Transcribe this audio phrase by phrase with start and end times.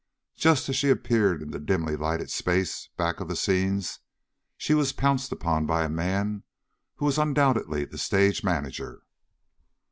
[0.35, 3.99] Just as she appeared in the dimly lighted space back of the scenes,
[4.57, 6.41] she was pounced upon by a man
[6.95, 9.03] who was undoubtedly the stage manager.